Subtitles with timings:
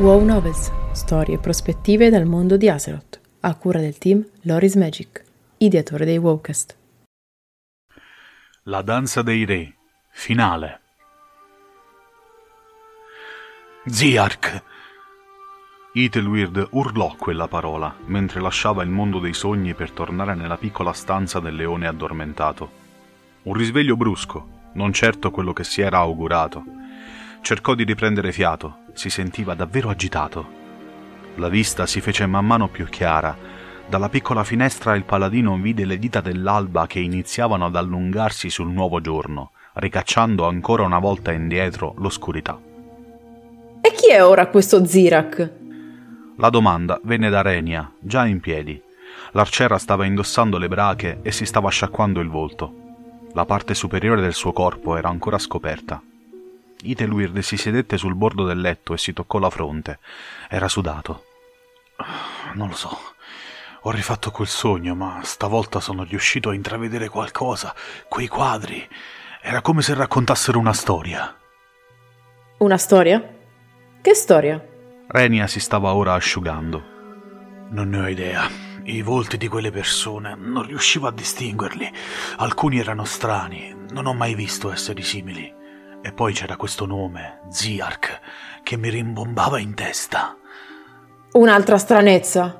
[0.00, 5.22] Wow Novels, storie e prospettive dal mondo di Azeroth, a cura del team Loris Magic,
[5.58, 6.74] ideatore dei Wowcast.
[8.62, 9.74] La danza dei re,
[10.10, 10.80] finale.
[13.84, 14.62] Ziark!
[15.92, 21.40] Ethelweird urlò quella parola mentre lasciava il mondo dei sogni per tornare nella piccola stanza
[21.40, 22.70] del leone addormentato.
[23.42, 26.64] Un risveglio brusco, non certo quello che si era augurato.
[27.42, 30.46] Cercò di riprendere fiato, si sentiva davvero agitato.
[31.36, 33.34] La vista si fece man mano più chiara.
[33.88, 39.00] Dalla piccola finestra il paladino vide le dita dell'alba che iniziavano ad allungarsi sul nuovo
[39.00, 42.60] giorno, ricacciando ancora una volta indietro l'oscurità.
[43.80, 45.52] E chi è ora questo Zirak?
[46.36, 48.78] La domanda venne da Renia, già in piedi.
[49.32, 52.74] L'arciera stava indossando le brache e si stava sciacquando il volto.
[53.32, 56.02] La parte superiore del suo corpo era ancora scoperta.
[56.82, 59.98] Iteluird si sedette sul bordo del letto e si toccò la fronte.
[60.48, 61.24] Era sudato.
[62.54, 62.98] Non lo so.
[63.82, 67.74] Ho rifatto quel sogno, ma stavolta sono riuscito a intravedere qualcosa.
[68.08, 68.86] Quei quadri.
[69.42, 71.34] Era come se raccontassero una storia.
[72.58, 73.36] Una storia?
[74.02, 74.62] Che storia?
[75.06, 76.84] Renia si stava ora asciugando.
[77.70, 78.48] Non ne ho idea.
[78.84, 81.90] I volti di quelle persone non riuscivo a distinguerli.
[82.36, 85.58] Alcuni erano strani, non ho mai visto esseri simili.
[86.02, 88.20] E poi c'era questo nome, Ziark,
[88.62, 90.36] che mi rimbombava in testa.
[91.32, 92.58] Un'altra stranezza.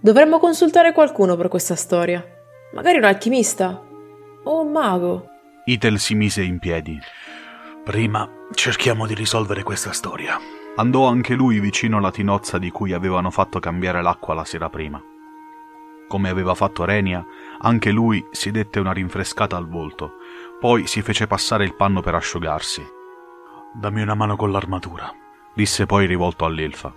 [0.00, 2.24] Dovremmo consultare qualcuno per questa storia.
[2.72, 3.82] Magari un alchimista
[4.44, 5.28] o un mago.
[5.66, 6.98] Itel si mise in piedi.
[7.84, 10.38] Prima cerchiamo di risolvere questa storia.
[10.76, 15.02] Andò anche lui vicino alla tinozza di cui avevano fatto cambiare l'acqua la sera prima.
[16.08, 17.24] Come aveva fatto Renia,
[17.58, 20.14] anche lui si dette una rinfrescata al volto,
[20.60, 22.86] poi si fece passare il panno per asciugarsi.
[23.72, 25.10] Dammi una mano con l'armatura,
[25.54, 26.92] disse poi rivolto all'elfa.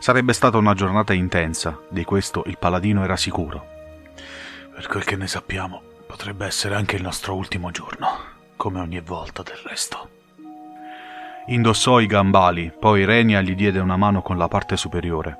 [0.00, 3.64] Sarebbe stata una giornata intensa, di questo il paladino era sicuro.
[4.74, 8.08] Per quel che ne sappiamo, potrebbe essere anche il nostro ultimo giorno,
[8.56, 10.08] come ogni volta del resto.
[11.46, 15.38] Indossò i gambali, poi Renia gli diede una mano con la parte superiore.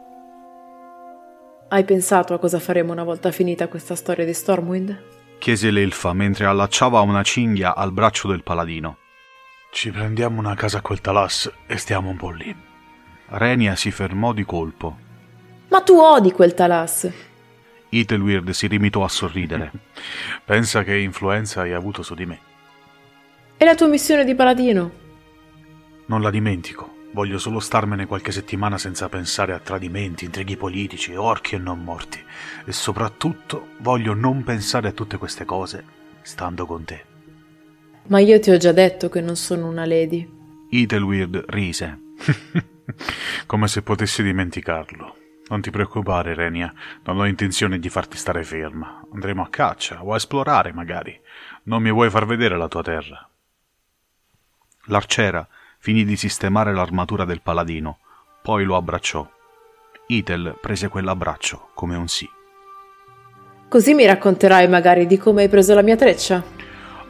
[1.69, 5.24] Hai pensato a cosa faremo una volta finita questa storia di Stormwind?
[5.45, 8.97] Chiese l'elfa mentre allacciava una cinghia al braccio del paladino.
[9.71, 12.57] Ci prendiamo una casa a quel talas e stiamo un po' lì.
[13.27, 14.97] Renia si fermò di colpo.
[15.69, 17.13] Ma tu odi quel talas!
[17.91, 19.71] Ethelweird si rimitò a sorridere.
[20.47, 22.41] Pensa che influenza hai avuto su di me.
[23.59, 24.93] E la tua missione di paladino?
[26.07, 26.94] Non la dimentico.
[27.15, 32.21] Voglio solo starmene qualche settimana senza pensare a tradimenti, intrighi politici, orchi e non morti.
[32.65, 35.85] E soprattutto voglio non pensare a tutte queste cose
[36.23, 37.05] stando con te.
[38.09, 40.29] Ma io ti ho già detto che non sono una lady.
[40.69, 42.01] Ethelweird rise.
[43.47, 45.17] Come se potessi dimenticarlo.
[45.51, 46.75] Non ti preoccupare, Renia.
[47.05, 49.07] Non ho intenzione di farti stare ferma.
[49.13, 51.17] Andremo a caccia o a esplorare, magari.
[51.65, 53.31] Non mi vuoi far vedere la tua terra.
[54.87, 55.49] L'arciera
[55.85, 57.99] finì di sistemare l'armatura del paladino,
[58.41, 59.29] poi lo abbracciò.
[60.07, 62.27] Itel prese quell'abbraccio come un sì.
[63.69, 66.43] Così mi racconterai magari di come hai preso la mia treccia?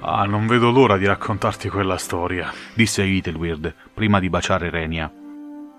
[0.01, 5.09] Ah, non vedo l'ora di raccontarti quella storia, disse Itelweird prima di baciare Renia.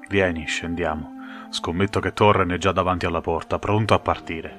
[0.07, 1.49] Vieni, scendiamo.
[1.49, 4.57] Scommetto che Torren è già davanti alla porta, pronto a partire.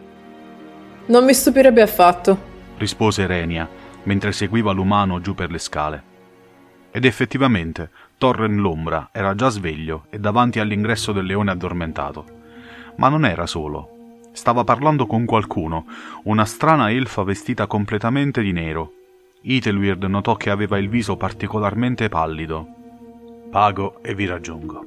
[1.06, 2.38] Non mi stupirebbe affatto,
[2.76, 3.66] rispose Renia
[4.02, 6.14] mentre seguiva l'umano giù per le scale.
[6.90, 12.24] Ed effettivamente Torren l'ombra era già sveglio e davanti all'ingresso del leone addormentato.
[12.96, 13.90] Ma non era solo.
[14.32, 15.86] Stava parlando con qualcuno,
[16.24, 18.92] una strana elfa vestita completamente di nero.
[19.42, 22.66] Itelweird notò che aveva il viso particolarmente pallido.
[23.50, 24.86] Pago e vi raggiungo.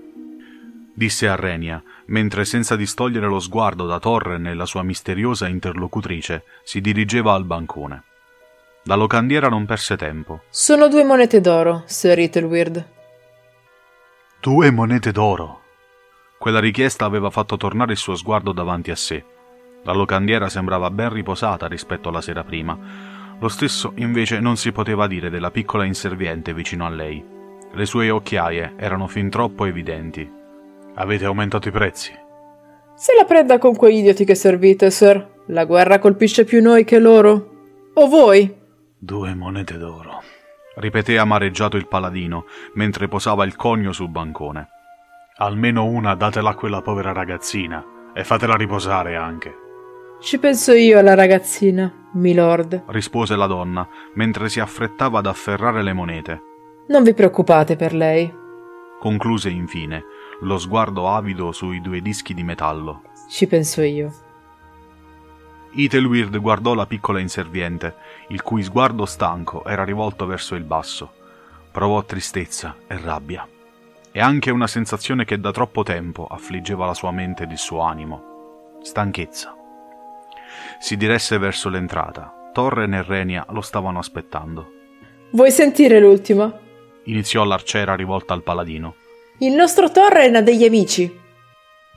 [0.93, 6.43] Disse a Renia, mentre senza distogliere lo sguardo da Torren e la sua misteriosa interlocutrice
[6.63, 8.03] si dirigeva al bancone.
[8.83, 10.41] La locandiera non perse tempo.
[10.49, 12.97] Sono due monete d'oro, Sir Itelweird.
[14.41, 15.59] Due monete d'oro.
[16.39, 19.21] Quella richiesta aveva fatto tornare il suo sguardo davanti a sé.
[19.83, 22.77] La locandiera sembrava ben riposata rispetto alla sera prima.
[23.37, 27.21] Lo stesso invece non si poteva dire della piccola inserviente vicino a lei.
[27.73, 30.31] Le sue occhiaie erano fin troppo evidenti.
[30.93, 32.13] Avete aumentato i prezzi?
[32.95, 35.41] Se la prenda con quegli idioti che servite, sir.
[35.47, 37.91] La guerra colpisce più noi che loro.
[37.93, 38.55] O voi?
[38.97, 40.38] Due monete d'oro
[40.75, 44.67] ripeté amareggiato il paladino mentre posava il conio sul bancone.
[45.37, 47.83] Almeno una datela a quella povera ragazzina
[48.13, 49.55] e fatela riposare anche.
[50.19, 55.93] Ci penso io alla ragazzina, milord, rispose la donna mentre si affrettava ad afferrare le
[55.93, 56.41] monete.
[56.87, 58.33] Non vi preoccupate per lei.
[58.99, 60.03] Concluse infine.
[60.41, 63.03] lo sguardo avido sui due dischi di metallo.
[63.29, 64.11] Ci penso io.
[65.75, 67.95] Ethelweird guardò la piccola inserviente,
[68.29, 71.11] il cui sguardo stanco era rivolto verso il basso.
[71.71, 73.47] Provò tristezza e rabbia,
[74.11, 77.81] e anche una sensazione che da troppo tempo affliggeva la sua mente ed il suo
[77.81, 78.77] animo.
[78.81, 79.55] Stanchezza.
[80.79, 82.33] Si diresse verso l'entrata.
[82.51, 84.71] Torren e Renia lo stavano aspettando.
[85.31, 86.51] Vuoi sentire l'ultima?
[87.03, 88.95] Iniziò l'arciera rivolta al paladino.
[89.39, 91.19] Il nostro Torren ha degli amici.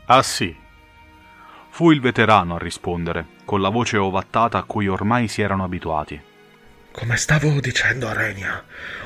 [0.06, 0.54] Ah sì.
[1.74, 6.20] Fu il veterano a rispondere, con la voce ovattata a cui ormai si erano abituati.
[6.90, 8.62] Come stavo dicendo a Renia,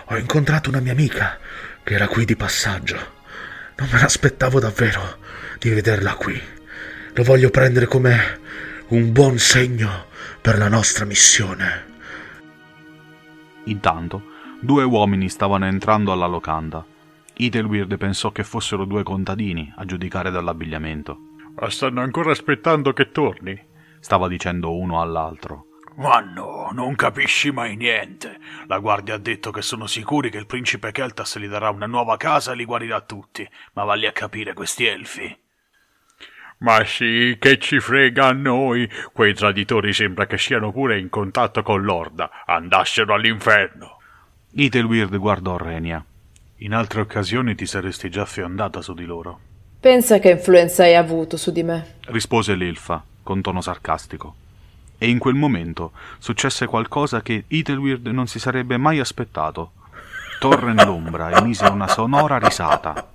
[0.07, 1.39] ho incontrato una mia amica
[1.85, 2.97] che era qui di passaggio.
[3.77, 5.19] Non me l'aspettavo davvero
[5.61, 6.43] di vederla qui.
[7.13, 8.41] Lo voglio prendere come
[8.89, 10.07] un buon segno
[10.41, 11.85] per la nostra missione.
[13.67, 14.23] Intanto,
[14.59, 16.85] due uomini stavano entrando alla locanda.
[17.33, 21.26] Ethelweird pensò che fossero due contadini, a giudicare dall'abbigliamento.
[21.59, 23.59] Ma stanno ancora aspettando che torni?
[24.01, 25.67] stava dicendo uno all'altro.
[25.97, 28.39] Ma no, non capisci mai niente.
[28.67, 32.19] La guardia ha detto che sono sicuri che il principe Keltas gli darà una nuova
[32.19, 33.49] casa e li guarirà tutti.
[33.73, 35.35] Ma valli a capire questi elfi.
[36.59, 38.89] Ma sì, che ci frega a noi.
[39.13, 42.45] Quei traditori sembra che siano pure in contatto con l'Orda.
[42.45, 43.97] Andassero all'inferno.
[44.55, 46.05] Ethelweird guardò Renia.
[46.57, 49.41] In altre occasioni ti saresti già fiondata su di loro.
[49.87, 54.35] Pensa che influenza hai avuto su di me, rispose l'elfa con tono sarcastico.
[54.99, 59.75] E in quel momento successe qualcosa che Ethelweird non si sarebbe mai aspettato.
[60.41, 63.13] Torren l'ombra emise una sonora risata.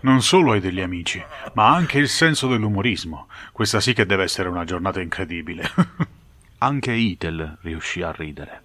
[0.00, 1.24] Non solo hai degli amici,
[1.54, 3.28] ma anche il senso dell'umorismo.
[3.50, 5.70] Questa sì che deve essere una giornata incredibile.
[6.60, 8.63] anche Ethel riuscì a ridere.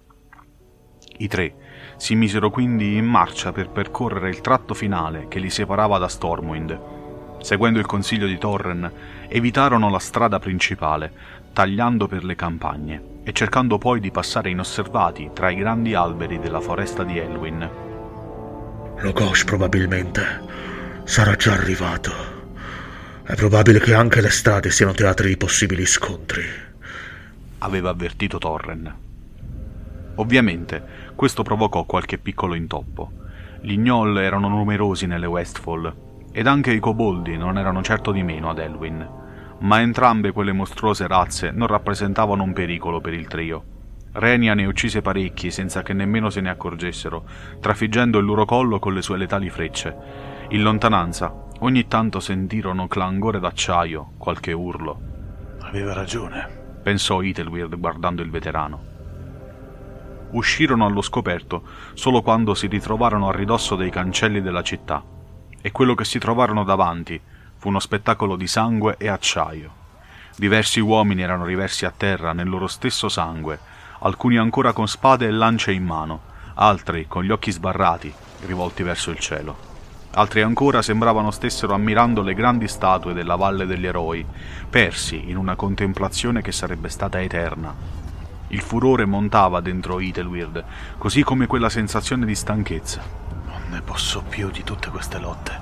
[1.20, 1.54] I tre
[1.96, 6.80] si misero quindi in marcia per percorrere il tratto finale che li separava da Stormwind.
[7.42, 8.90] Seguendo il consiglio di Torren,
[9.28, 11.12] evitarono la strada principale,
[11.52, 16.60] tagliando per le campagne e cercando poi di passare inosservati tra i grandi alberi della
[16.60, 17.70] foresta di Elwyn.
[18.96, 20.24] Logosh probabilmente
[21.04, 22.12] sarà già arrivato.
[23.24, 26.42] È probabile che anche le strade siano teatri di possibili scontri.
[27.58, 29.08] Aveva avvertito Torren.
[30.16, 33.10] Ovviamente questo provocò qualche piccolo intoppo.
[33.60, 35.94] Gli gnoll erano numerosi nelle Westfall
[36.32, 39.06] ed anche i koboldi non erano certo di meno ad Elwyn,
[39.58, 43.64] ma entrambe quelle mostruose razze non rappresentavano un pericolo per il trio.
[44.12, 47.26] Renia ne uccise parecchi senza che nemmeno se ne accorgessero,
[47.60, 49.94] trafiggendo il loro collo con le sue letali frecce,
[50.48, 54.98] in lontananza, ogni tanto sentirono clangore d'acciaio, qualche urlo.
[55.60, 58.89] Aveva ragione, pensò Ethelweird guardando il veterano.
[60.32, 61.62] Uscirono allo scoperto
[61.94, 65.02] solo quando si ritrovarono a ridosso dei cancelli della città,
[65.60, 67.20] e quello che si trovarono davanti
[67.56, 69.78] fu uno spettacolo di sangue e acciaio.
[70.36, 73.58] Diversi uomini erano riversi a terra nel loro stesso sangue,
[73.98, 76.20] alcuni ancora con spade e lance in mano,
[76.54, 78.12] altri con gli occhi sbarrati,
[78.46, 79.68] rivolti verso il cielo.
[80.12, 84.24] Altri ancora sembravano stessero ammirando le grandi statue della Valle degli Eroi,
[84.68, 87.99] persi in una contemplazione che sarebbe stata eterna.
[88.52, 90.64] Il furore montava dentro Ethelweird,
[90.98, 93.00] così come quella sensazione di stanchezza.
[93.46, 95.60] Non ne posso più di tutte queste lotte.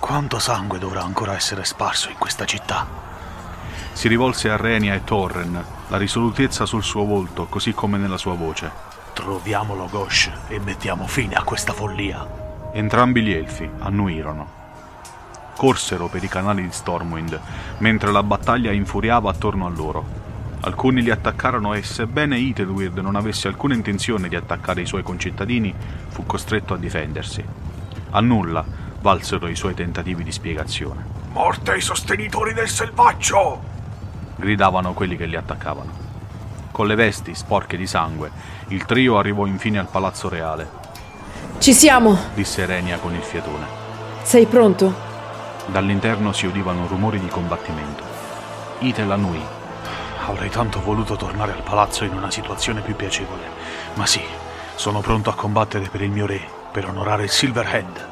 [0.00, 2.86] Quanto sangue dovrà ancora essere sparso in questa città?
[3.92, 8.34] Si rivolse a Renia e Torren, la risolutezza sul suo volto, così come nella sua
[8.34, 8.70] voce.
[9.12, 12.26] Troviamolo Gosh e mettiamo fine a questa follia.
[12.72, 14.62] Entrambi gli elfi annuirono.
[15.56, 17.40] Corsero per i canali di Stormwind,
[17.78, 20.23] mentre la battaglia infuriava attorno a loro.
[20.64, 25.74] Alcuni li attaccarono e, sebbene Ethelweird non avesse alcuna intenzione di attaccare i suoi concittadini,
[26.08, 27.44] fu costretto a difendersi.
[28.10, 28.64] A nulla
[29.00, 31.04] valsero i suoi tentativi di spiegazione.
[31.32, 33.72] Morte ai sostenitori del selvaggio!
[34.36, 36.02] gridavano quelli che li attaccavano.
[36.70, 38.30] Con le vesti sporche di sangue,
[38.68, 40.84] il trio arrivò infine al palazzo reale
[41.58, 43.66] ci siamo, disse Renia con il fiatone.
[44.22, 44.92] Sei pronto?
[45.66, 48.04] Dall'interno si udivano rumori di combattimento.
[48.80, 49.53] Itel annui.
[50.26, 53.42] Avrei tanto voluto tornare al palazzo in una situazione più piacevole,
[53.94, 54.22] ma sì,
[54.74, 56.40] sono pronto a combattere per il mio re,
[56.72, 58.08] per onorare il Silverhand.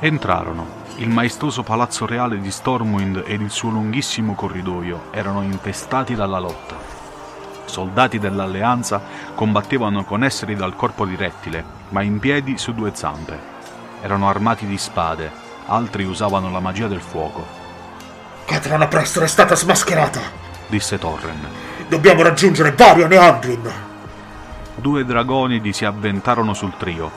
[0.00, 0.78] Entrarono.
[0.96, 6.76] Il maestoso palazzo reale di Stormwind ed il suo lunghissimo corridoio erano infestati dalla lotta.
[7.64, 9.00] Soldati dell'alleanza
[9.34, 13.38] combattevano con esseri dal corpo di rettile ma in piedi su due zampe.
[14.02, 15.30] Erano armati di spade,
[15.66, 17.46] altri usavano la magia del fuoco.
[18.44, 20.20] Catrona Prestor è stata smascherata,
[20.70, 21.46] disse Torren.
[21.88, 23.70] Dobbiamo raggiungere Varian e Andrin.
[24.76, 27.10] Due dragonidi si avventarono sul trio.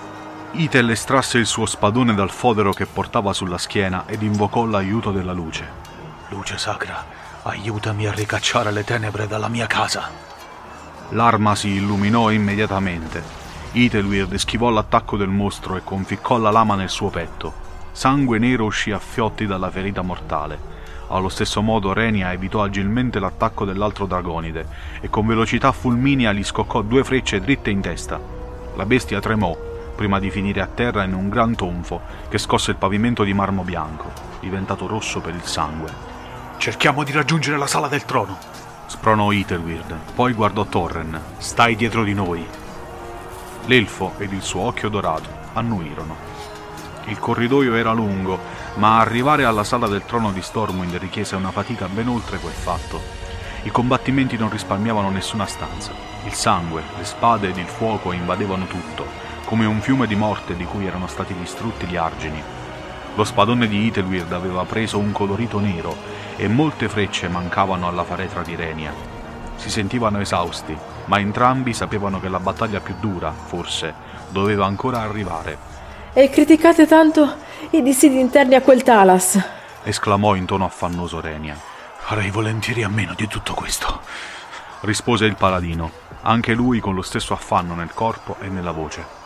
[0.52, 5.32] Itel estrasse il suo spadone dal fodero che portava sulla schiena ed invocò l'aiuto della
[5.32, 5.66] luce.
[6.30, 7.06] Luce sacra,
[7.44, 10.10] aiutami a ricacciare le tenebre dalla mia casa.
[11.10, 13.24] L'arma si illuminò immediatamente.
[13.72, 17.62] Itelweird schivò l'attacco del mostro e conficcò la lama nel suo petto.
[17.92, 20.73] Sangue nero uscì a fiotti dalla ferita mortale.
[21.14, 24.66] Allo stesso modo Renia evitò agilmente l'attacco dell'altro dragonide
[25.00, 28.20] e con velocità fulminea gli scoccò due frecce dritte in testa.
[28.76, 29.56] La bestia tremò
[29.96, 33.62] prima di finire a terra in un gran tonfo che scosse il pavimento di marmo
[33.62, 35.92] bianco, diventato rosso per il sangue.
[36.58, 38.36] Cerchiamo di raggiungere la sala del trono,
[38.88, 41.22] spronò Itelweird, poi guardò Torren.
[41.38, 42.44] Stai dietro di noi.
[43.68, 46.33] L'elfo ed il suo occhio dorato annuirono.
[47.06, 48.40] Il corridoio era lungo,
[48.76, 53.02] ma arrivare alla sala del trono di Stormwind richiese una fatica ben oltre quel fatto.
[53.64, 55.92] I combattimenti non risparmiavano nessuna stanza.
[56.24, 59.06] Il sangue, le spade ed il fuoco invadevano tutto,
[59.44, 62.42] come un fiume di morte di cui erano stati distrutti gli argini.
[63.16, 65.96] Lo spadone di Itelweird aveva preso un colorito nero
[66.38, 68.94] e molte frecce mancavano alla faretra di Renia.
[69.58, 73.94] Si sentivano esausti, ma entrambi sapevano che la battaglia più dura, forse,
[74.30, 75.73] doveva ancora arrivare
[76.14, 77.38] e criticate tanto
[77.72, 79.44] i dissidi interni a quel Talas.
[79.84, 81.60] esclamò in tono affannoso Renia.
[81.98, 84.02] Farei volentieri a meno di tutto questo,
[84.82, 85.90] rispose il paladino,
[86.22, 89.22] anche lui con lo stesso affanno nel corpo e nella voce.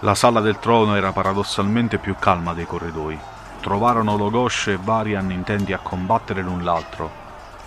[0.00, 3.18] La sala del trono era paradossalmente più calma dei corridoi.
[3.60, 7.10] Trovarono Logos e Varian intenti a combattere l'un l'altro.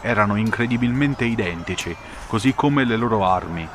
[0.01, 1.96] Erano incredibilmente identici,
[2.27, 3.68] così come le loro armi,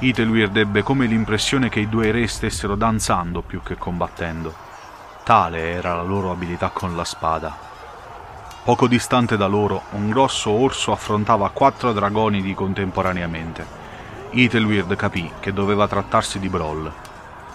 [0.00, 4.54] Itelweird ebbe come l'impressione che i due re stessero danzando più che combattendo.
[5.24, 7.52] Tale era la loro abilità con la spada.
[8.62, 13.66] Poco distante da loro, un grosso orso affrontava quattro dragonidi contemporaneamente.
[14.30, 16.92] Itelweird capì che doveva trattarsi di Brawl.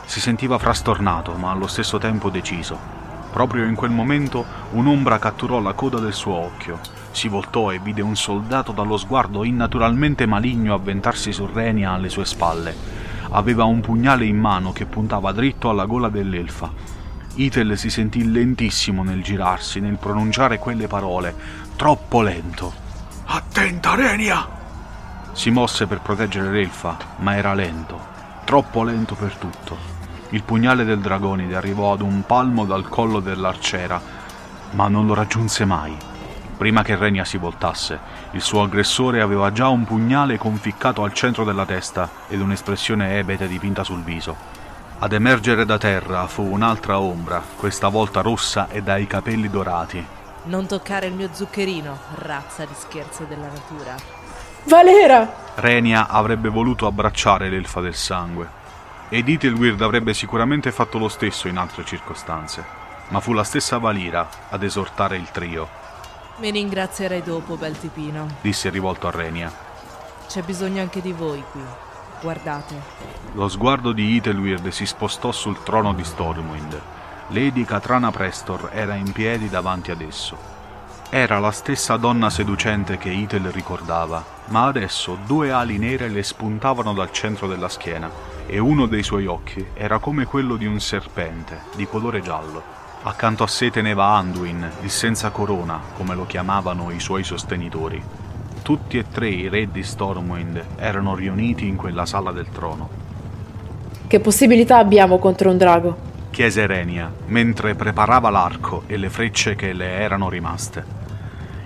[0.03, 2.77] Si sentiva frastornato, ma allo stesso tempo deciso.
[3.31, 8.01] Proprio in quel momento un'ombra catturò la coda del suo occhio si voltò e vide
[8.01, 12.75] un soldato dallo sguardo innaturalmente maligno avventarsi su Renia alle sue spalle.
[13.29, 16.71] Aveva un pugnale in mano che puntava dritto alla gola dell'elfa.
[17.35, 21.35] Itel si sentì lentissimo nel girarsi, nel pronunciare quelle parole,
[21.75, 22.73] troppo lento.
[23.25, 24.47] Attenta, Renia!
[25.33, 27.99] Si mosse per proteggere l'elfa, ma era lento,
[28.43, 29.77] troppo lento per tutto.
[30.29, 34.01] Il pugnale del dragonide arrivò ad un palmo dal collo dell'arciera,
[34.71, 35.95] ma non lo raggiunse mai.
[36.63, 37.99] Prima che Renia si voltasse,
[38.31, 43.49] il suo aggressore aveva già un pugnale conficcato al centro della testa ed un'espressione ebete
[43.49, 44.33] dipinta sul viso.
[44.99, 50.07] Ad emergere da terra fu un'altra ombra, questa volta rossa e dai capelli dorati.
[50.43, 53.95] Non toccare il mio zuccherino, razza di scherzo della natura.
[54.63, 55.33] Valera!
[55.55, 58.47] Renia avrebbe voluto abbracciare l'elfa del sangue.
[59.09, 62.63] Ed Itilweird avrebbe sicuramente fatto lo stesso in altre circostanze.
[63.09, 65.81] Ma fu la stessa Valira ad esortare il trio
[66.37, 69.53] mi ringrazierai dopo, bel tipino, disse rivolto a Renia.
[70.27, 71.61] C'è bisogno anche di voi qui.
[72.21, 72.75] Guardate.
[73.33, 76.81] Lo sguardo di Itelweird si spostò sul trono di Stormwind.
[77.27, 80.51] Lady Katrana Prestor era in piedi davanti ad esso.
[81.09, 86.93] Era la stessa donna seducente che Itel ricordava, ma adesso due ali nere le spuntavano
[86.93, 88.09] dal centro della schiena
[88.47, 92.82] e uno dei suoi occhi era come quello di un serpente, di colore giallo.
[93.05, 98.01] Accanto a sé teneva Anduin, il senza corona, come lo chiamavano i suoi sostenitori.
[98.61, 102.87] Tutti e tre i re di Stormwind erano riuniti in quella sala del trono.
[104.07, 106.11] Che possibilità abbiamo contro un drago?
[106.29, 110.85] chiese Renia, mentre preparava l'arco e le frecce che le erano rimaste.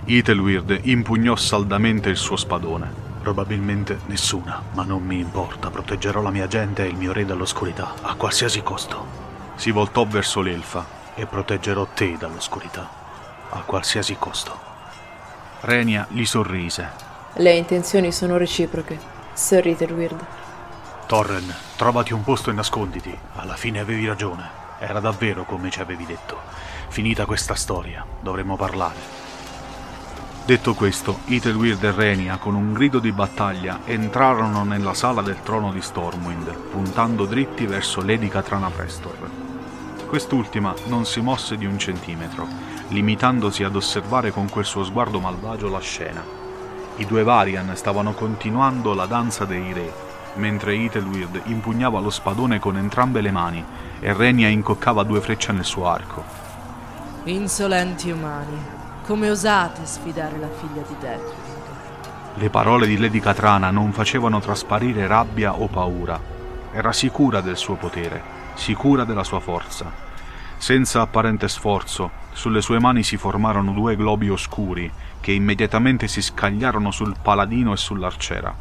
[0.06, 2.90] Itelweird impugnò saldamente il suo spadone.
[3.22, 7.94] Probabilmente nessuna, ma non mi importa, proteggerò la mia gente e il mio re dall'oscurità,
[8.02, 9.06] a qualsiasi costo.
[9.54, 12.88] Si voltò verso l'elfa, e proteggerò te dall'oscurità,
[13.50, 14.56] a qualsiasi costo.
[15.62, 16.88] Renia gli sorrise.
[17.34, 18.96] Le intenzioni sono reciproche,
[19.32, 20.24] Sir Ritterweird.
[21.06, 23.18] Torren, trovati un posto e nasconditi.
[23.34, 24.48] Alla fine avevi ragione.
[24.78, 26.38] Era davvero come ci avevi detto.
[26.88, 29.26] Finita questa storia, dovremmo parlare.
[30.44, 35.72] Detto questo, Itelweird e Renia, con un grido di battaglia, entrarono nella sala del trono
[35.72, 39.47] di Stormwind, puntando dritti verso Lady Katrana Prestor.
[40.08, 42.46] Quest'ultima non si mosse di un centimetro,
[42.88, 46.24] limitandosi ad osservare con quel suo sguardo malvagio la scena.
[46.96, 49.92] I due Varian stavano continuando la danza dei re,
[50.36, 53.62] mentre Itelweird impugnava lo spadone con entrambe le mani
[54.00, 56.24] e Renia incoccava due frecce nel suo arco.
[57.24, 58.58] Insolenti umani,
[59.06, 61.36] come osate sfidare la figlia di Deathwing?
[62.36, 66.18] Le parole di Lady Katrana non facevano trasparire rabbia o paura.
[66.72, 69.90] Era sicura del suo potere sicura della sua forza.
[70.58, 76.90] Senza apparente sforzo, sulle sue mani si formarono due globi oscuri che immediatamente si scagliarono
[76.90, 78.54] sul paladino e sull'arciera.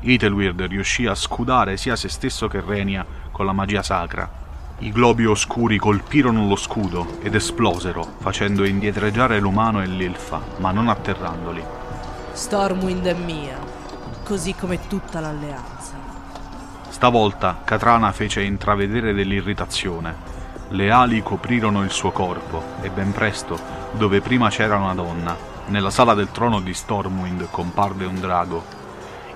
[0.00, 4.40] Ethelweird riuscì a scudare sia se stesso che Renia con la magia sacra.
[4.78, 10.88] I globi oscuri colpirono lo scudo ed esplosero, facendo indietreggiare l'umano e l'elfa, ma non
[10.88, 11.64] atterrandoli.
[12.32, 13.58] Stormwind è mia,
[14.24, 16.01] così come tutta l'alleanza.
[16.92, 20.14] Stavolta Katrana fece intravedere dell'irritazione.
[20.68, 23.58] Le ali coprirono il suo corpo e ben presto,
[23.92, 25.34] dove prima c'era una donna,
[25.68, 28.80] nella sala del trono di Stormwind comparve un drago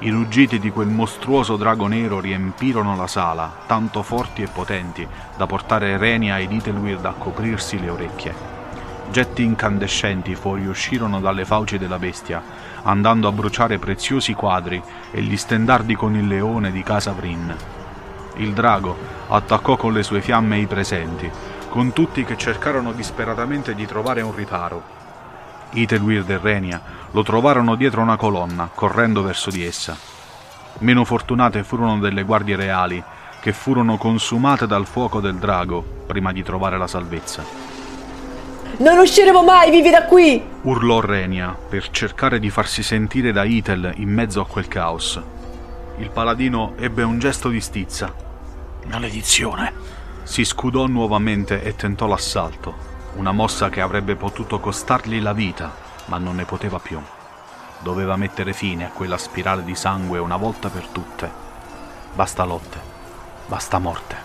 [0.00, 5.08] i ruggiti di quel mostruoso drago nero riempirono la sala, tanto forti e potenti
[5.38, 8.34] da portare Renia ed Itelweird a coprirsi le orecchie.
[9.10, 12.42] Getti incandescenti fuoriuscirono dalle fauci della bestia,
[12.86, 17.54] andando a bruciare preziosi quadri e gli stendardi con il leone di casa Vrin.
[18.36, 18.96] Il drago
[19.28, 21.30] attaccò con le sue fiamme i presenti,
[21.68, 24.94] con tutti che cercarono disperatamente di trovare un riparo.
[25.70, 29.96] Itelweird e Renia lo trovarono dietro una colonna, correndo verso di essa.
[30.78, 33.02] Meno fortunate furono delle guardie reali,
[33.40, 37.75] che furono consumate dal fuoco del drago prima di trovare la salvezza.
[38.78, 40.44] Non usciremo mai vivi da qui!
[40.60, 45.18] urlò Renia per cercare di farsi sentire da Itel in mezzo a quel caos.
[45.96, 48.14] Il paladino ebbe un gesto di stizza.
[48.84, 49.72] Maledizione!
[50.24, 52.74] Si scudò nuovamente e tentò l'assalto,
[53.14, 55.72] una mossa che avrebbe potuto costargli la vita,
[56.06, 57.00] ma non ne poteva più.
[57.78, 61.30] Doveva mettere fine a quella spirale di sangue una volta per tutte.
[62.12, 62.78] Basta lotte,
[63.46, 64.16] basta morte.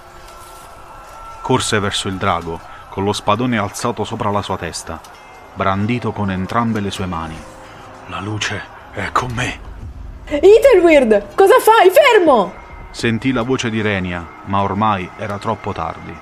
[1.42, 5.00] Corse verso il drago, con lo spadone alzato sopra la sua testa,
[5.54, 7.38] brandito con entrambe le sue mani.
[8.08, 9.60] La luce è con me.
[10.26, 11.90] Ethelweird, cosa fai?
[11.90, 12.54] Fermo!
[12.92, 16.14] Sentì la voce di Renia, ma ormai era troppo tardi.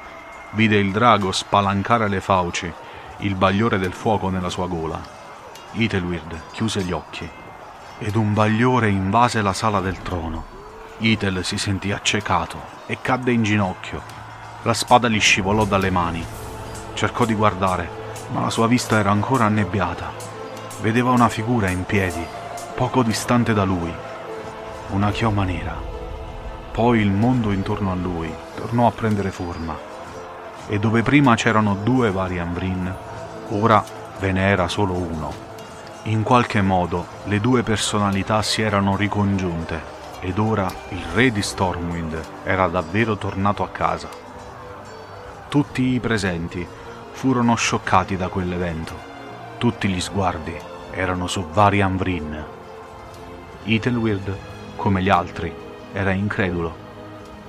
[0.51, 2.71] Vide il drago spalancare le fauci,
[3.17, 5.01] il bagliore del fuoco nella sua gola.
[5.71, 7.27] Itelweird chiuse gli occhi
[7.97, 10.57] ed un bagliore invase la sala del trono.
[10.99, 14.01] Itel si sentì accecato e cadde in ginocchio.
[14.61, 16.25] La spada gli scivolò dalle mani.
[16.99, 17.89] Cercò di guardare,
[18.33, 20.11] ma la sua vista era ancora annebbiata.
[20.81, 22.21] Vedeva una figura in piedi,
[22.75, 23.89] poco distante da lui.
[24.89, 25.77] Una chioma nera.
[26.73, 29.77] Poi il mondo intorno a lui tornò a prendere forma
[30.67, 32.93] e dove prima c'erano due Varian Brin,
[33.51, 33.81] ora
[34.19, 35.31] ve ne era solo uno.
[36.03, 39.81] In qualche modo le due personalità si erano ricongiunte
[40.19, 44.09] ed ora il re di Stormwind era davvero tornato a casa.
[45.47, 46.67] Tutti i presenti
[47.19, 48.95] furono scioccati da quell'evento.
[49.57, 50.55] Tutti gli sguardi
[50.91, 52.45] erano su Varian Brin.
[53.65, 54.37] Ethelweird,
[54.77, 55.53] come gli altri,
[55.91, 56.73] era incredulo.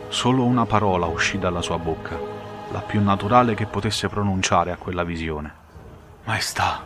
[0.09, 2.19] Solo una parola uscì dalla sua bocca
[2.73, 5.55] la più naturale che potesse pronunciare a quella visione.
[6.25, 6.85] Maestà.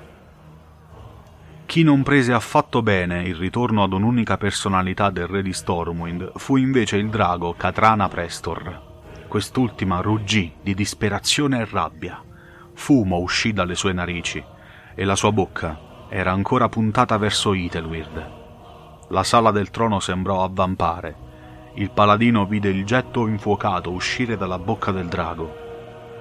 [1.64, 6.56] Chi non prese affatto bene il ritorno ad un'unica personalità del re di Stormwind fu
[6.56, 8.92] invece il drago Katrana Prestor.
[9.26, 12.22] Quest'ultima ruggì di disperazione e rabbia.
[12.74, 14.44] Fumo uscì dalle sue narici
[14.94, 18.30] e la sua bocca era ancora puntata verso Itelweird.
[19.08, 21.16] La sala del trono sembrò avvampare.
[21.74, 25.62] Il paladino vide il getto infuocato uscire dalla bocca del drago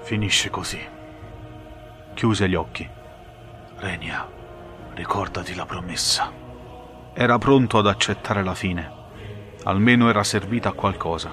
[0.04, 0.80] Finisce così.
[2.13, 2.88] Chiuse gli occhi.
[3.78, 4.28] Renia,
[4.96, 6.30] ricordati la promessa.
[7.13, 8.92] Era pronto ad accettare la fine.
[9.63, 11.32] Almeno era servita a qualcosa.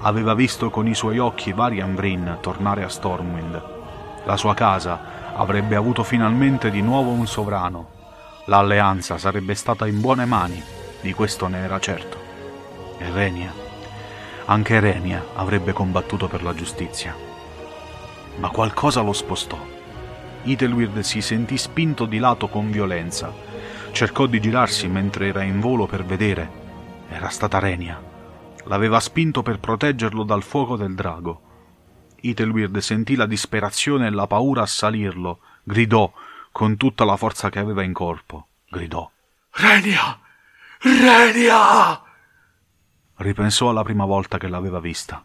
[0.00, 3.71] Aveva visto con i suoi occhi Varian Brin tornare a Stormwind.
[4.24, 7.88] La sua casa avrebbe avuto finalmente di nuovo un sovrano.
[8.46, 10.62] L'alleanza sarebbe stata in buone mani,
[11.00, 12.18] di questo ne era certo.
[12.98, 13.52] E Renia?
[14.46, 17.30] Anche Renia avrebbe combattuto per la giustizia
[18.36, 19.58] ma qualcosa lo spostò.
[20.44, 23.32] Itelweird si sentì spinto di lato con violenza.
[23.92, 26.60] Cercò di girarsi mentre era in volo per vedere.
[27.08, 28.00] Era stata Renia.
[28.64, 31.40] L'aveva spinto per proteggerlo dal fuoco del drago.
[32.22, 35.40] Itelweird sentì la disperazione e la paura assalirlo.
[35.62, 36.12] Gridò
[36.50, 38.46] con tutta la forza che aveva in corpo.
[38.68, 39.10] Gridò.
[39.52, 40.18] Renia!
[40.80, 42.02] Renia!
[43.16, 45.24] Ripensò alla prima volta che l'aveva vista.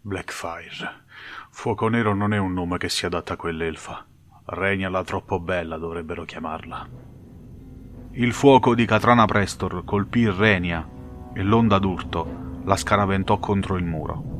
[0.00, 1.04] Blackfire.
[1.50, 4.06] Fuoco Nero non è un nome che si adatta a quell'elfa.
[4.46, 6.88] Regna la troppo bella dovrebbero chiamarla.
[8.12, 10.88] Il fuoco di Katrana Prestor colpì Renia
[11.34, 14.37] e l'onda d'urto la scaraventò contro il muro.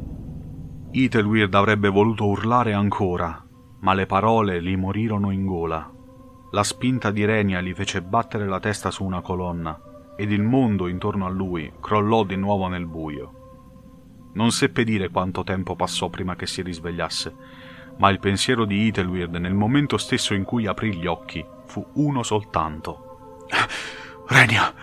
[0.99, 3.47] Itelweird avrebbe voluto urlare ancora,
[3.83, 5.89] ma le parole gli morirono in gola.
[6.51, 9.81] La spinta di Renia gli fece battere la testa su una colonna
[10.17, 14.31] ed il mondo intorno a lui crollò di nuovo nel buio.
[14.35, 17.37] Non seppe dire quanto tempo passò prima che si risvegliasse,
[17.99, 22.25] ma il pensiero di Ethelweird nel momento stesso in cui aprì gli occhi fu uno
[22.25, 23.47] soltanto.
[24.27, 24.75] Renia!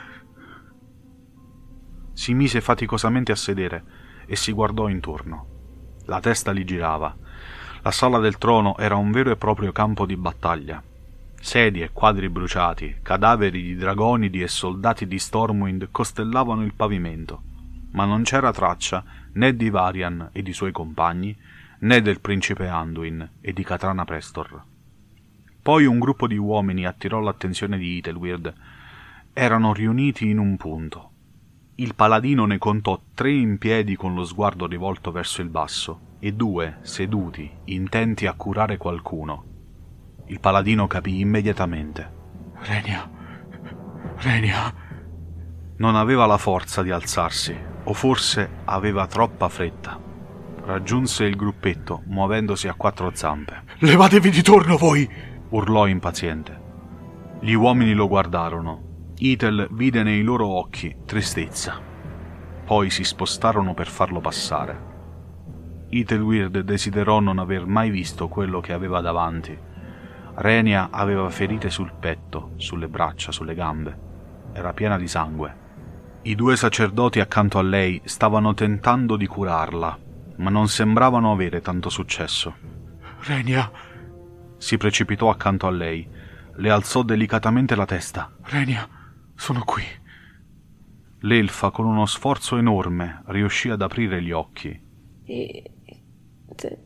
[2.14, 3.84] Si mise faticosamente a sedere
[4.26, 5.55] e si guardò intorno.
[6.06, 7.16] La testa gli girava.
[7.82, 10.82] La sala del trono era un vero e proprio campo di battaglia.
[11.40, 17.42] Sedie, quadri bruciati, cadaveri di dragonidi e soldati di Stormwind costellavano il pavimento,
[17.92, 21.38] ma non c'era traccia né di Varian e di suoi compagni,
[21.80, 24.64] né del principe Anduin e di Katrana Prestor.
[25.62, 28.54] Poi un gruppo di uomini attirò l'attenzione di Ethelweird.
[29.34, 31.12] Erano riuniti in un punto.
[31.78, 36.32] Il paladino ne contò tre in piedi con lo sguardo rivolto verso il basso e
[36.32, 39.44] due seduti, intenti a curare qualcuno.
[40.28, 42.14] Il paladino capì immediatamente.
[42.60, 43.10] Renia.
[44.16, 44.74] Renia.
[45.76, 50.00] Non aveva la forza di alzarsi, o forse aveva troppa fretta.
[50.64, 53.64] Raggiunse il gruppetto, muovendosi a quattro zampe.
[53.80, 55.08] Levatevi di torno voi!
[55.50, 56.62] urlò impaziente.
[57.42, 58.95] Gli uomini lo guardarono.
[59.18, 61.80] Itel vide nei loro occhi tristezza.
[62.66, 64.94] Poi si spostarono per farlo passare.
[65.90, 69.58] Ethelweird desiderò non aver mai visto quello che aveva davanti.
[70.36, 73.98] Renia aveva ferite sul petto, sulle braccia, sulle gambe.
[74.52, 75.64] Era piena di sangue.
[76.24, 79.98] I due sacerdoti accanto a lei stavano tentando di curarla,
[80.38, 82.54] ma non sembravano avere tanto successo.
[83.22, 83.72] Renia.
[84.58, 86.06] Si precipitò accanto a lei,
[86.56, 88.32] le alzò delicatamente la testa.
[88.44, 88.88] Renia,
[89.36, 89.84] sono qui.
[91.20, 94.80] L'elfa, con uno sforzo enorme, riuscì ad aprire gli occhi.
[95.26, 95.72] E...
[96.56, 96.80] Te...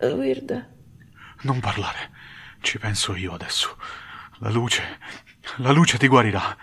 [0.00, 0.72] Weird.
[1.42, 2.10] Non parlare.
[2.60, 3.76] Ci penso io adesso.
[4.38, 4.82] La luce.
[5.56, 6.56] La luce ti guarirà.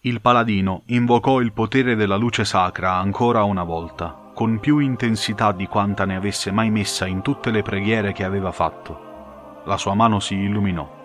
[0.00, 5.66] Il paladino invocò il potere della luce sacra ancora una volta con più intensità di
[5.66, 9.62] quanta ne avesse mai messa in tutte le preghiere che aveva fatto.
[9.64, 11.03] La sua mano si illuminò.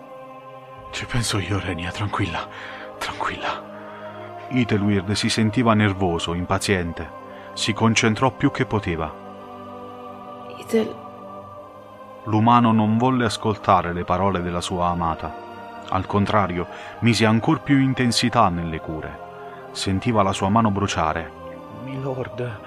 [0.90, 2.46] Ci penso io, Renia, tranquilla,
[2.98, 3.68] tranquilla.
[4.48, 7.18] Ethelweird si sentiva nervoso, impaziente.
[7.54, 9.12] Si concentrò più che poteva.
[10.58, 10.94] Ethel.
[12.24, 15.48] L'umano non volle ascoltare le parole della sua amata.
[15.88, 16.66] Al contrario,
[17.00, 19.28] mise ancor più intensità nelle cure.
[19.70, 21.30] Sentiva la sua mano bruciare.
[21.84, 22.58] Milord,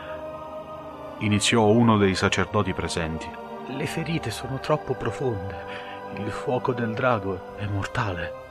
[1.19, 3.29] iniziò uno dei sacerdoti presenti.
[3.67, 5.91] Le ferite sono troppo profonde.
[6.17, 8.41] Il fuoco del drago è mortale.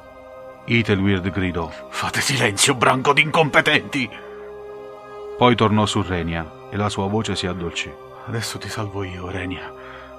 [0.64, 1.70] Ethelweird gridò.
[1.88, 4.10] Fate silenzio, branco di incompetenti!
[5.36, 7.92] Poi tornò su Renia e la sua voce si addolcì.
[8.26, 9.72] Adesso ti salvo io, Renia.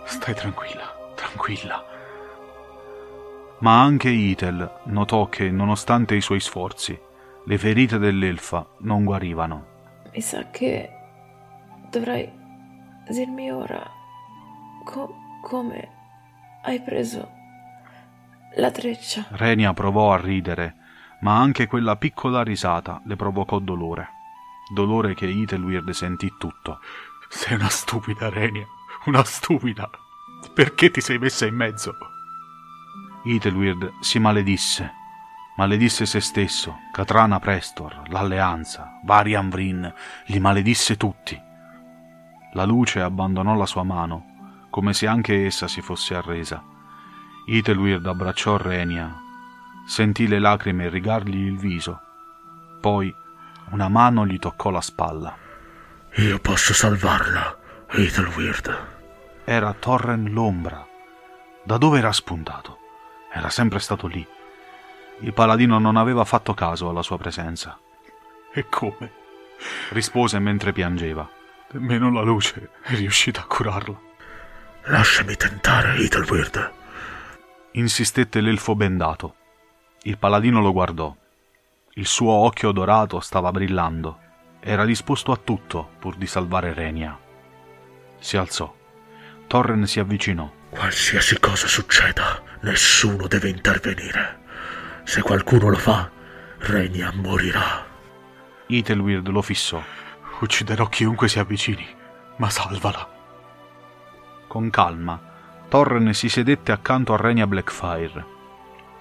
[0.05, 1.85] Stai tranquilla, tranquilla.
[3.59, 6.99] Ma anche Ethel notò che, nonostante i suoi sforzi,
[7.45, 9.65] le ferite dell'elfa non guarivano.
[10.11, 10.89] Mi sa che
[11.89, 12.29] dovrai
[13.07, 13.81] dirmi ora
[14.83, 16.02] co- come
[16.63, 17.31] hai preso
[18.55, 19.25] la treccia.
[19.29, 20.75] Renia provò a ridere,
[21.21, 24.09] ma anche quella piccola risata le provocò dolore.
[24.73, 26.79] Dolore che Ethelweird sentì tutto.
[27.29, 28.65] Sei una stupida, Renia.
[29.05, 29.89] Una stupida.
[30.53, 31.95] Perché ti sei messa in mezzo?
[33.25, 35.01] Ethelweird si maledisse.
[35.55, 39.93] Maledisse se stesso, Katrana Prestor, l'alleanza, Varian Vrin,
[40.27, 41.39] li maledisse tutti.
[42.53, 44.32] La luce abbandonò la sua mano,
[44.73, 46.63] come se anche essa si fosse arresa.
[47.45, 49.15] Ethelweird abbracciò Renia,
[49.85, 51.99] sentì le lacrime rigargli il viso.
[52.81, 53.13] Poi
[53.69, 55.37] una mano gli toccò la spalla.
[56.15, 58.87] Io posso salvarla, Ethelweird.
[59.43, 60.83] Era Torren l'ombra.
[61.63, 62.79] Da dove era spuntato?
[63.31, 64.25] Era sempre stato lì.
[65.19, 67.77] Il paladino non aveva fatto caso alla sua presenza.
[68.51, 69.11] E come?
[69.91, 71.29] rispose mentre piangeva.
[71.73, 74.11] Nemmeno la luce è riuscita a curarla.
[74.87, 76.71] Lasciami tentare, Ethelweird.
[77.71, 79.35] Insistette l'elfo bendato.
[80.01, 81.15] Il paladino lo guardò.
[81.93, 84.19] Il suo occhio dorato stava brillando.
[84.59, 87.17] Era disposto a tutto pur di salvare Renia.
[88.19, 88.75] Si alzò.
[89.47, 90.51] Torren si avvicinò.
[90.69, 94.41] Qualsiasi cosa succeda, nessuno deve intervenire.
[95.05, 96.11] Se qualcuno lo fa,
[96.57, 97.85] Renia morirà.
[98.67, 99.81] Ethelweird lo fissò.
[100.41, 101.87] Ucciderò chiunque si avvicini,
[102.35, 103.12] ma salvala.
[104.53, 105.19] Con calma,
[105.67, 108.23] Torren si sedette accanto a Renia Blackfire.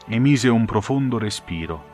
[0.06, 1.84] Emise un profondo respiro.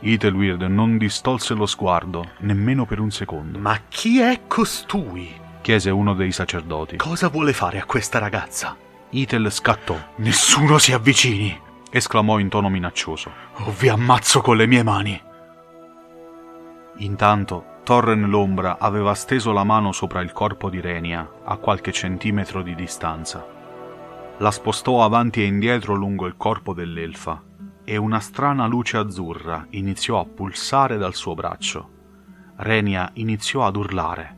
[0.00, 3.58] Ethelweird non distolse lo sguardo nemmeno per un secondo.
[3.58, 5.30] Ma chi è costui?
[5.60, 6.96] chiese uno dei sacerdoti.
[6.96, 8.74] Cosa vuole fare a questa ragazza?
[9.10, 10.12] Ethel scattò.
[10.14, 11.60] Nessuno si avvicini!
[11.90, 13.30] esclamò in tono minaccioso.
[13.56, 15.22] O vi ammazzo con le mie mani!
[17.00, 22.60] Intanto Torren l'ombra aveva steso la mano sopra il corpo di Renia, a qualche centimetro
[22.60, 23.46] di distanza.
[24.38, 27.40] La spostò avanti e indietro lungo il corpo dell'elfa
[27.84, 31.90] e una strana luce azzurra iniziò a pulsare dal suo braccio.
[32.56, 34.36] Renia iniziò ad urlare.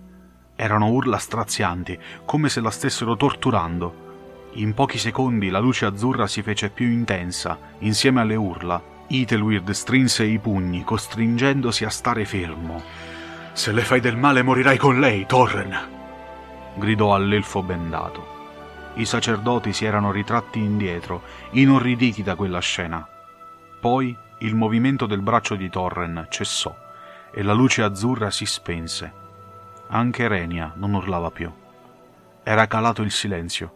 [0.55, 4.51] Erano urla strazianti, come se la stessero torturando.
[4.57, 8.83] In pochi secondi la luce azzurra si fece più intensa, insieme alle urla.
[9.07, 13.17] Ethelweird strinse i pugni, costringendosi a stare fermo.
[13.59, 15.77] Se le fai del male morirai con lei, Torren!
[16.77, 18.93] gridò all'elfo bendato.
[18.95, 23.05] I sacerdoti si erano ritratti indietro, inorriditi da quella scena.
[23.81, 26.73] Poi il movimento del braccio di Torren cessò
[27.33, 29.13] e la luce azzurra si spense.
[29.89, 31.53] Anche Renia non urlava più.
[32.45, 33.75] Era calato il silenzio.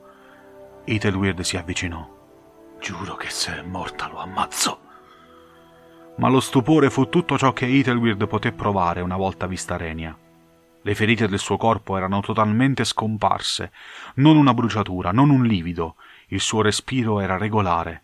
[0.85, 2.09] Ethelweird si avvicinò.
[2.79, 4.79] Giuro che se è morta lo ammazzo.
[6.17, 10.17] Ma lo stupore fu tutto ciò che Ethelweird poté provare una volta vista Renia.
[10.85, 13.73] Le ferite del suo corpo erano totalmente scomparse,
[14.15, 15.97] non una bruciatura, non un livido,
[16.29, 18.03] il suo respiro era regolare.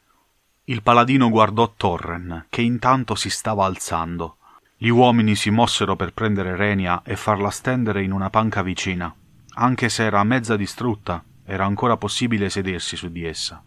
[0.65, 4.37] Il paladino guardò Torren, che intanto si stava alzando.
[4.77, 9.13] Gli uomini si mossero per prendere Renia e farla stendere in una panca vicina.
[9.55, 13.63] Anche se era mezza distrutta, era ancora possibile sedersi su di essa.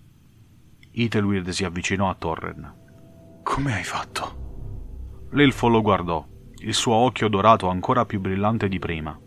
[0.93, 2.80] Ethelweird si avvicinò a Torren.
[3.43, 5.27] Come hai fatto?
[5.31, 6.25] L'elfo lo guardò,
[6.59, 9.17] il suo occhio dorato ancora più brillante di prima.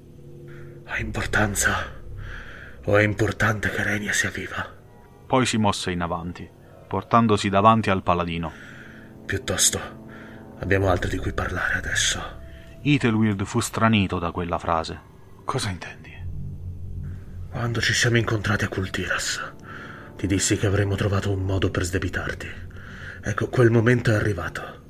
[0.87, 2.03] Ha importanza?
[2.85, 4.67] O è importante che Renia sia viva?
[5.27, 6.49] Poi si mosse in avanti,
[6.87, 8.53] portandosi davanti al paladino.
[9.25, 9.81] Piuttosto,
[10.59, 12.21] abbiamo altro di cui parlare adesso.
[12.83, 15.01] Ethelweird fu stranito da quella frase.
[15.45, 16.13] Cosa intendi?
[17.51, 19.55] Quando ci siamo incontrati a Cultiras,
[20.17, 22.64] ti dissi che avremmo trovato un modo per sdebitarti.
[23.27, 24.83] Ecco, quel momento è arrivato.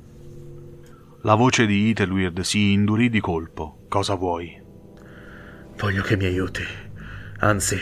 [1.21, 3.85] La voce di Ethelweird si indurì di colpo.
[3.87, 4.61] Cosa vuoi?
[5.77, 6.61] Voglio che mi aiuti.
[7.39, 7.79] Anzi,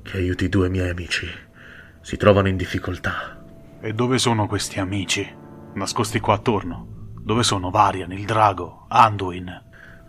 [0.00, 1.28] che aiuti due miei amici.
[2.00, 3.44] Si trovano in difficoltà.
[3.78, 5.30] E dove sono questi amici?
[5.74, 7.10] Nascosti qua attorno?
[7.20, 9.50] Dove sono Varian, il drago, Anduin?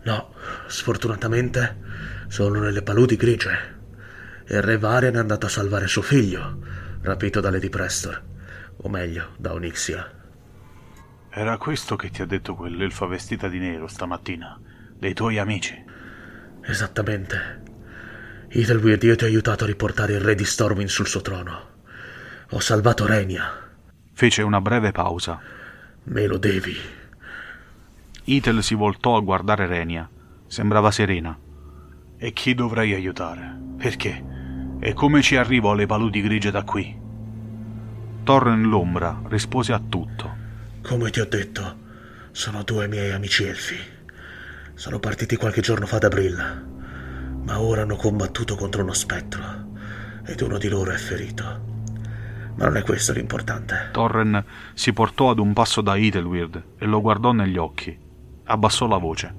[0.03, 0.33] No,
[0.67, 1.81] sfortunatamente
[2.29, 3.81] sono nelle paludi grigie.
[4.47, 6.59] Il re Varian è andato a salvare suo figlio,
[7.01, 8.31] rapito da Lady Prestor.
[8.83, 10.11] O meglio, da Onyxia.
[11.29, 14.59] Era questo che ti ha detto quell'elfa vestita di nero stamattina,
[14.97, 15.81] dei tuoi amici.
[16.61, 17.61] Esattamente.
[18.49, 21.71] Ethelweird, io ti ho aiutato a riportare il re di Stormwind sul suo trono.
[22.51, 23.71] Ho salvato Renia.
[24.11, 25.39] Fece una breve pausa.
[26.03, 26.75] Me lo devi.
[28.25, 30.07] Ethel si voltò a guardare Renia.
[30.45, 31.35] Sembrava serena.
[32.17, 33.57] E chi dovrei aiutare?
[33.77, 34.23] Perché?
[34.79, 37.02] E come ci arrivo alle paludi grigie da qui?
[38.23, 40.37] Torren l'ombra rispose a tutto.
[40.81, 41.77] Come ti ho detto,
[42.31, 43.75] sono due miei amici elfi.
[44.75, 46.63] Sono partiti qualche giorno fa da Brilla,
[47.43, 49.43] ma ora hanno combattuto contro uno spettro
[50.25, 51.43] ed uno di loro è ferito.
[52.55, 53.89] Ma non è questo l'importante.
[53.91, 54.41] Torren
[54.73, 57.97] si portò ad un passo da Ethelweird e lo guardò negli occhi.
[58.45, 59.35] Abbassò la voce.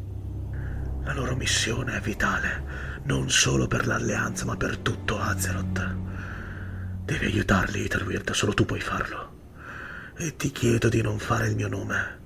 [1.05, 6.04] La loro missione è vitale, non solo per l'alleanza, ma per tutto Azeroth.
[7.05, 9.33] Devi aiutarli, Ethelweird, solo tu puoi farlo
[10.17, 12.21] e ti chiedo di non fare il mio nome.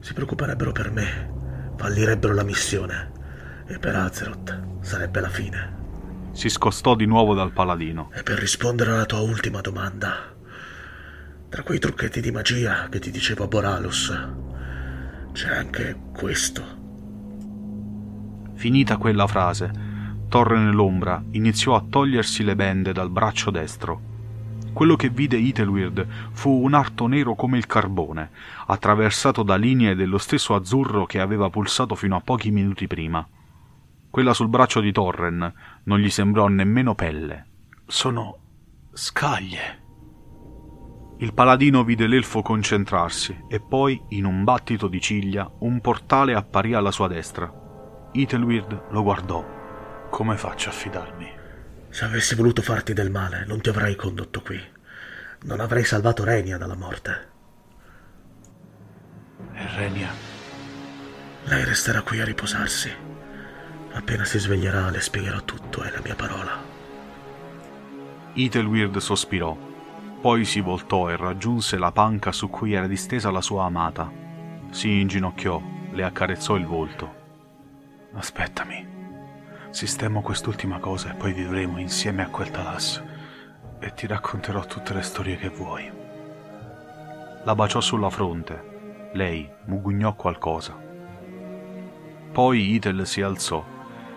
[0.00, 3.10] Si preoccuperebbero per me, fallirebbero la missione
[3.66, 5.76] e per Azeroth sarebbe la fine.
[6.32, 8.10] Si scostò di nuovo dal paladino.
[8.14, 10.32] E per rispondere alla tua ultima domanda,
[11.48, 14.28] tra quei trucchetti di magia che ti dicevo a Boralus,
[15.32, 16.76] c'è anche questo.
[18.54, 19.70] Finita quella frase,
[20.28, 24.16] Torre nell'ombra iniziò a togliersi le bende dal braccio destro
[24.78, 28.30] quello che vide Ethelweird fu un arto nero come il carbone,
[28.66, 33.26] attraversato da linee dello stesso azzurro che aveva pulsato fino a pochi minuti prima.
[34.08, 37.46] Quella sul braccio di Torren non gli sembrò nemmeno pelle.
[37.86, 38.38] Sono
[38.92, 39.82] scaglie.
[41.18, 46.74] Il paladino vide l'elfo concentrarsi e poi, in un battito di ciglia, un portale apparì
[46.74, 47.52] alla sua destra.
[48.12, 49.57] Ethelweird lo guardò.
[50.10, 51.30] Come faccio a fidarmi?
[51.90, 54.60] Se avessi voluto farti del male, non ti avrei condotto qui.
[55.42, 57.28] Non avrei salvato Renia dalla morte.
[59.52, 60.10] E Renia?
[61.44, 62.90] Lei resterà qui a riposarsi.
[63.92, 66.60] Appena si sveglierà le spiegherò tutto, è la mia parola.
[68.34, 69.56] Ethelweird sospirò,
[70.20, 74.10] poi si voltò e raggiunse la panca su cui era distesa la sua amata.
[74.70, 77.14] Si inginocchiò, le accarezzò il volto.
[78.14, 78.97] Aspettami.
[79.78, 83.00] Sistemo quest'ultima cosa e poi vivremo insieme a quel Talas.
[83.78, 85.88] E ti racconterò tutte le storie che vuoi.
[87.44, 89.10] La baciò sulla fronte.
[89.12, 90.76] Lei mugugnò qualcosa.
[92.32, 93.64] Poi Itel si alzò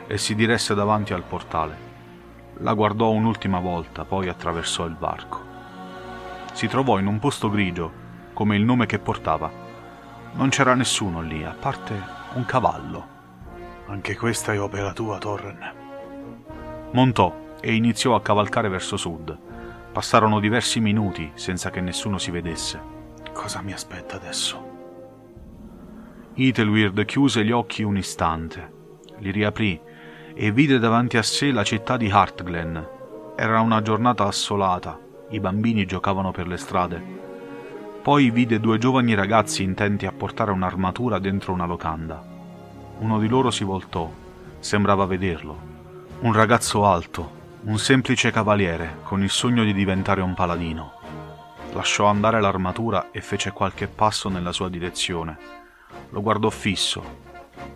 [0.08, 1.78] e si diresse davanti al portale.
[2.62, 5.45] La guardò un'ultima volta, poi attraversò il varco.
[6.54, 7.91] Si trovò in un posto grigio,
[8.34, 9.52] come il nome che portava.
[10.34, 11.93] Non c'era nessuno lì, a parte
[12.34, 13.11] un cavallo.
[13.88, 15.74] Anche questa è opera tua, Torren.
[16.91, 19.38] Montò e iniziò a cavalcare verso sud.
[19.91, 22.80] Passarono diversi minuti senza che nessuno si vedesse.
[23.34, 24.70] Cosa mi aspetta adesso?
[26.34, 28.72] Ethelweird chiuse gli occhi un istante,
[29.17, 29.80] li riaprì
[30.34, 32.88] e vide davanti a sé la città di Hartglen.
[33.36, 34.98] Era una giornata assolata,
[35.30, 37.20] i bambini giocavano per le strade.
[38.02, 42.31] Poi vide due giovani ragazzi intenti a portare un'armatura dentro una locanda.
[43.02, 44.12] Uno di loro si voltò,
[44.58, 45.60] sembrava vederlo.
[46.22, 50.94] Un ragazzo alto, un semplice cavaliere con il sogno di diventare un paladino.
[51.74, 55.60] Lasciò andare l'armatura e fece qualche passo nella sua direzione
[56.12, 57.04] lo guardò fisso,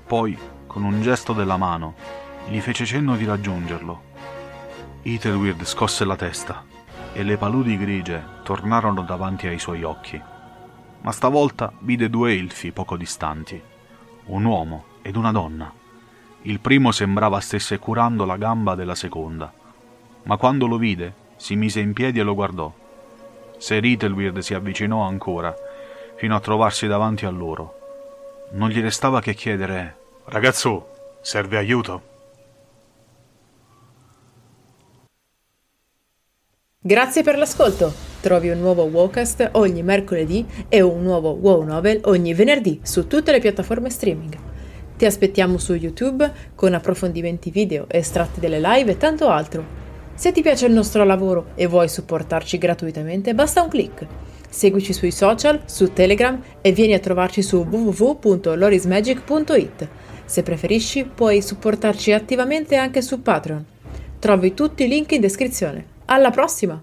[0.05, 1.95] poi, con un gesto della mano,
[2.47, 4.13] gli fece cenno di raggiungerlo.
[5.01, 6.63] Ethelweird scosse la testa
[7.13, 10.21] e le paludi grigie tornarono davanti ai suoi occhi.
[11.01, 13.61] Ma stavolta vide due elfi poco distanti,
[14.25, 15.71] un uomo ed una donna.
[16.41, 19.53] Il primo sembrava stesse curando la gamba della seconda,
[20.23, 22.73] ma quando lo vide si mise in piedi e lo guardò.
[23.57, 25.53] Sir Ethelweird si avvicinò ancora,
[26.15, 27.83] fino a trovarsi davanti a loro
[28.51, 32.13] non gli restava che chiedere Ragazzo, serve aiuto?
[36.79, 37.93] Grazie per l'ascolto!
[38.21, 43.31] Trovi un nuovo Wowcast ogni mercoledì e un nuovo Wow Novel ogni venerdì su tutte
[43.31, 44.54] le piattaforme streaming.
[44.97, 49.83] Ti aspettiamo su YouTube con approfondimenti video, estratti delle live e tanto altro.
[50.15, 54.07] Se ti piace il nostro lavoro e vuoi supportarci gratuitamente, basta un clic.
[54.49, 59.87] Seguici sui social, su Telegram e vieni a trovarci su www.lorismagic.it.
[60.23, 63.65] Se preferisci, puoi supportarci attivamente anche su Patreon.
[64.17, 65.85] Trovi tutti i link in descrizione.
[66.05, 66.81] Alla prossima!